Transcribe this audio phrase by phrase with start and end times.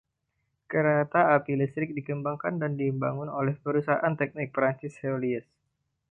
[0.71, 5.45] Kereta api listrik dikembangkan dan dibangun oleh perusahaan teknik Perancis Heuliez.